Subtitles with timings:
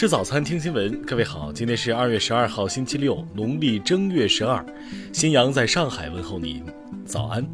[0.00, 1.02] 吃早餐，听新闻。
[1.02, 4.64] 各位好，今天是二月十二号，星期六，农历正月十二。
[5.12, 6.64] 新阳在上海问候您，
[7.04, 7.46] 早安。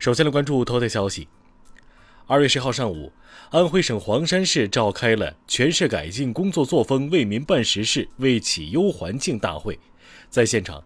[0.00, 1.28] 首先来关注头条消息。
[2.26, 3.12] 二月十号上午，
[3.50, 9.78] 安徽省黄山市召开了全市改进工作作风、为民办实事、为企优环境大会。
[10.30, 10.82] 在现场，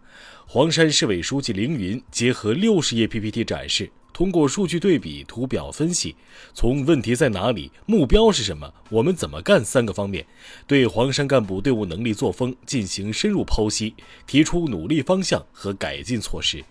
[0.47, 6.17] 黄山市委书记凌云结合六十页 PPT 展示，通过数据对比、图表分析，
[6.53, 10.27] 从问题在哪里、目标是什么、我们怎么干三个方面，
[10.67, 13.95] 对黄山干部队伍能力作风进行深入剖析，
[14.27, 16.65] 提出努力方向和改进措施。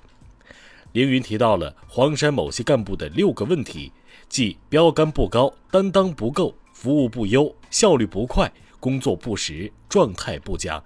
[0.94, 3.92] 凌云提到了黄山某些干部的六个问题，
[4.28, 10.84] 即标杆不高、担当不够、服务不优、效率不快、工作不实、状态不佳。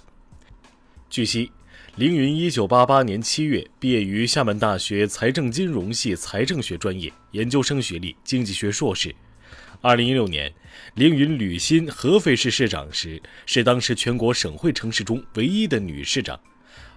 [1.09, 1.51] 据悉。
[1.97, 9.13] 凌云一九八八年七月毕业于厦门大学财政金融系财政学专业，研究生学历，经济学硕士。
[9.81, 10.53] 二零一六年，
[10.93, 16.39] 凌云履新合肥市市长时，是当时全国省会城市中唯一的女市长。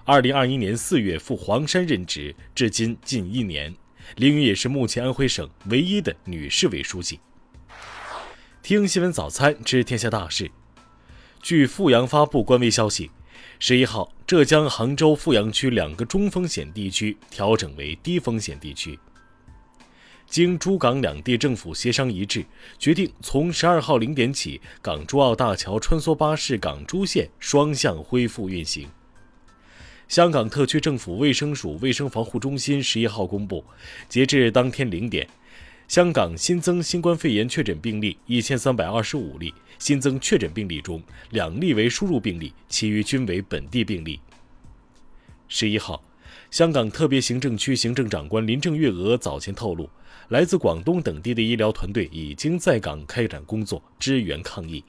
[0.05, 3.75] 二零二一年四月赴黄山任职，至今近一年。
[4.15, 7.19] 凌云也是目前安徽省唯一的女市委书记。
[8.62, 10.53] 听新闻早餐知天下大事。
[11.42, 13.11] 据阜阳发布官微消息。
[13.59, 18.98] 十一号，浙江杭州富阳区两个中风险地区调整为低风险地区。
[20.27, 22.45] 经珠港两地政府协商一致，
[22.78, 28.89] 决定从十二号零点起，港珠澳大桥穿梭巴士港珠线双向恢复运行。
[30.09, 33.65] 香港特区政府卫生署卫生防护中心十一号公布，
[34.09, 35.28] 截至当天零点。
[35.87, 44.19] 香港新增新冠肺炎确诊病例一千三百二十五例，新增确诊病例中两例为输入病例，其余均为本地病例。
[45.47, 46.03] 十一号，
[46.51, 49.89] 香港特别行政区行政长官林郑月娥早前透露，
[50.29, 54.83] 来自广东等地的医疗团队已经在港开展工作，支援抗疫。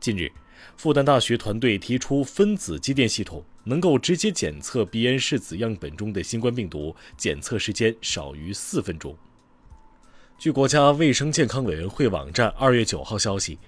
[0.00, 0.30] 近日，
[0.76, 9.16] 复旦大学团队提出分子机电系统，能够直接检测鼻咽拭子样本中的新冠病毒，检测时间少于四分钟。
[10.42, 13.60] 据国家卫生健康委员会网站二月九号消息，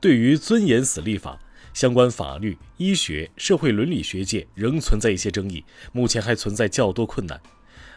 [0.00, 1.36] 对于尊严死立法，
[1.74, 7.40] 相关法律、医学、社会伦理学界仍存在一些争议，目前还存在较多困难。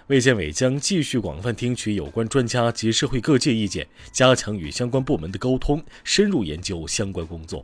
[0.08, 7.64] 卫健委将继续广泛听取有关专家及社会各界意见，加强与相关部门的沟通，深入研究相关工作。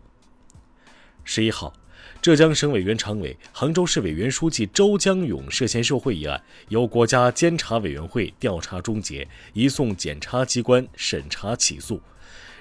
[1.24, 1.74] 十一号。
[2.22, 6.40] 浙江省委原常委、杭州市委原书记周江勇涉嫌受贿一案，
[6.70, 12.00] 由国家监察委员会调查终结，移送检察机关审查起诉。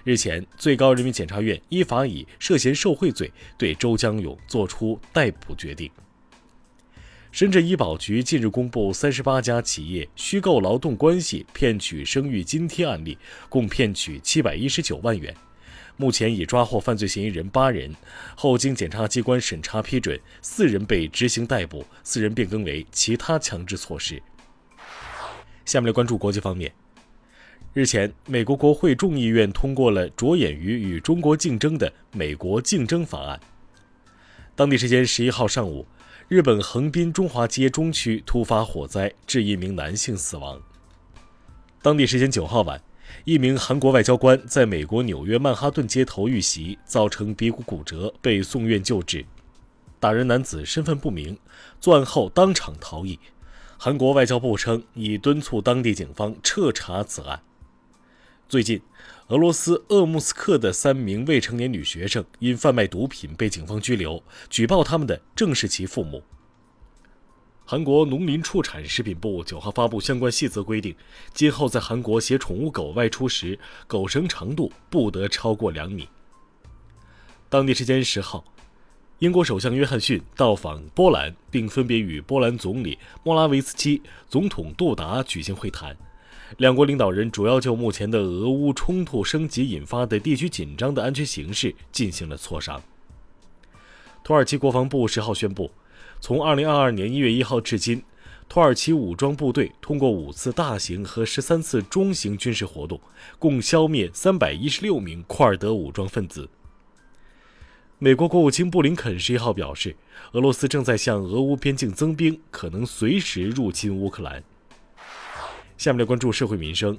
[0.03, 5.91] 日前，最高人民检察院依法以涉嫌受贿罪对周江勇作出逮捕决定。
[7.31, 13.19] 深圳医保局近日公布三十八家企业虚构劳动关系骗取生育津贴案例，
[13.51, 15.37] 共骗取七百一十九万元。
[16.01, 17.95] 目前已抓获犯罪嫌疑人八人，
[18.35, 24.23] 后经检察机关审查批准，四人被执行逮捕，四人变更为其他强制措施。
[25.67, 26.73] 下面来关注国际方面。
[27.75, 33.39] 日前，美国国会众议院通过了着眼于与中国竞争的《美国竞争法案》。
[34.57, 35.87] 当地时间十一号上午，
[36.29, 40.59] 日本横滨中华街中区突发火灾，致一名男性死亡。
[41.83, 42.83] 当地时间九号晚。
[43.25, 49.25] 一名韩国外交官在美国纽约曼哈顿街头遇袭，造成鼻骨骨折，被送院救治。
[49.99, 51.39] 打人男子身份不明，
[51.79, 53.19] 作案后当场逃逸。
[53.77, 57.41] 韩国外交部称已敦促当地警方彻查此案。
[58.49, 58.81] 最近，
[59.29, 66.23] 俄罗斯鄂木斯克的三名未成年女学生因贩卖毒品被警方拘留，举报他们的正是其父母。
[67.71, 70.93] 韩国农林畜产食品部九号发布相关细则规定，
[71.33, 76.09] 今后在韩国携宠物狗外出时，狗绳长度不得超过两米。
[77.49, 78.43] 当地时间十号，
[79.21, 85.97] 英国首相约翰逊到访波兰，并分别与波兰总理莫拉维茨基、总统杜达举行会谈。
[86.57, 92.83] 两国领导人主要就目前的俄乌冲突升级引发的地区紧张的安全形势进行了磋商。
[94.25, 95.71] 土耳其国防部十号宣布。
[96.21, 98.03] 从二零二二年一月一号至今，
[98.49, 103.01] 土耳其武装部队通过五次大型和十三次中型军事活动，
[103.39, 106.49] 共消灭三百一十六名库尔德武装分子。
[107.99, 109.95] 美国国务卿布林肯十一号表示，
[110.33, 114.43] 俄罗斯正在向俄乌边境增兵，可能随时入侵乌克兰。
[115.77, 116.97] 下面来关注社会民生。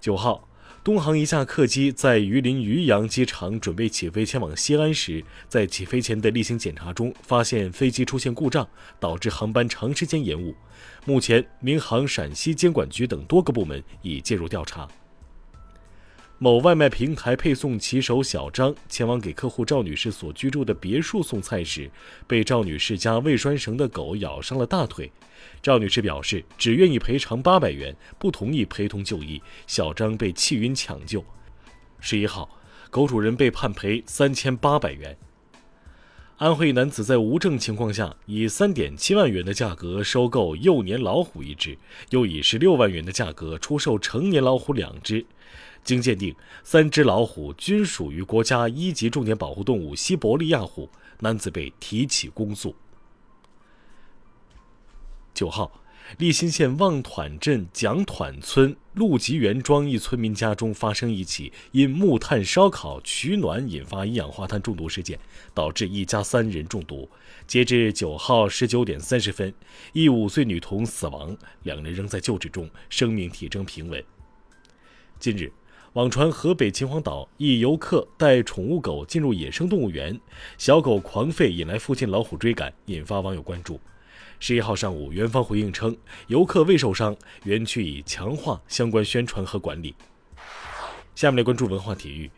[0.00, 0.48] 九号，
[0.84, 8.68] 东航一架客机在榆林榆阳机场准备起飞前往西安时，在起飞前的例行检查中发现飞机出现故障，
[8.98, 10.52] 导致航班长时间延误。
[11.04, 14.88] 目前，民航陕西监管局等多个部门已介入调查。
[16.42, 21.88] 某外卖平台配送骑手小张前往给客户赵女士所居住的别墅送菜时，
[22.26, 25.08] 被赵女士家未拴绳的狗咬伤了大腿。
[25.62, 29.40] 赵女士表示只愿意赔偿八百元，不同意陪同就医。
[29.68, 31.24] 小张被气晕抢救。
[32.00, 32.50] 十一号，
[32.90, 35.16] 狗主人被判赔三千八百元。
[36.38, 41.78] 安徽男子在无证情况下，以三点七万元的价格收购幼年老虎一只，
[42.10, 45.24] 又以十六万元的价格出售成年老虎两只。
[45.84, 50.88] 经鉴定，三只老虎均属于国家一级重点保护动物西伯利亚虎，
[51.20, 52.74] 男子被提起公诉。
[55.34, 55.82] 九号，
[56.18, 65.18] 利辛县望团镇蒋团村陆吉园庄一村民家中发生一起因木炭烧烤取暖引发一氧化碳中毒事件，
[65.52, 67.10] 导致一家三人中毒。
[67.46, 69.52] 截至九号十九点三十分，
[69.92, 74.04] 一五岁女童死亡，两人仍在救治中，生命体征平稳。
[75.18, 75.50] 近日。
[75.94, 80.18] 网传河北秦皇岛一游客带宠物狗进入野生动物园，
[80.56, 83.78] 小狗狂吠引来附近老虎追赶，引发网友关注。
[84.40, 85.94] 十一号上午，园方回应称，
[86.28, 89.94] 游客未受伤，园区已强化相关宣传和管理。
[91.14, 92.30] 下面来关注文化体育。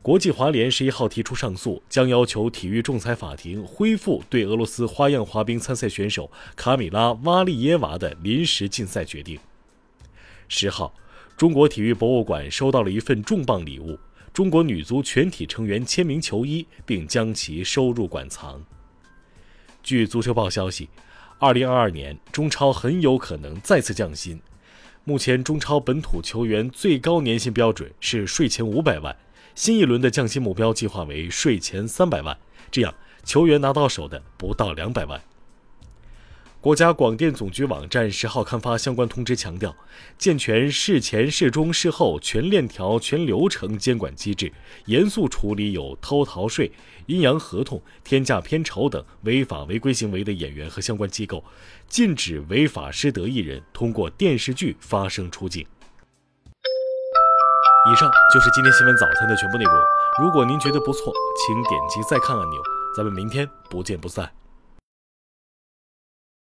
[0.00, 9.40] 国际滑联十一号提出上诉，将要求体育仲裁法庭恢复对俄罗斯花样滑冰参赛选手卡米拉·瓦利耶娃的临时禁赛决定。
[10.46, 10.94] 十号。
[11.38, 13.96] 中国体育博物馆收到了一份重磅礼物——
[14.34, 18.60] 中国女足全体成员签名球衣，并将其收入馆藏。
[19.80, 20.88] 据足球报消息
[21.38, 24.40] ，2022年中超很有可能再次降薪。
[25.04, 29.16] 目前中超本土球员最高年薪标准是税前500万，
[29.54, 32.36] 新一轮的降薪目标计划为税前三百万，
[32.68, 32.92] 这样
[33.22, 35.22] 球员拿到手的不到200万。
[36.60, 39.74] 国家广电总局网站十号刊发相关通知，强调
[40.18, 44.52] 健全事前、事中、事后全链条、全流程监管机制，
[44.86, 46.72] 严肃处理有偷逃税、
[47.06, 51.44] 阴阳合同、天价片酬等违法违规行为的演员和相关机构，
[51.86, 55.64] 禁止违法失德艺人通过电视剧发声出镜。
[57.90, 59.74] 以上就是今天新闻早餐的全部内容。
[60.20, 61.12] 如果您觉得不错，
[61.46, 62.60] 请点击再看按钮。
[62.96, 64.28] 咱们明天不见不散。